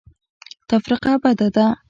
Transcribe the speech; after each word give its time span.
تفرقه 0.69 1.13
بده 1.23 1.47
ده. 1.55 1.65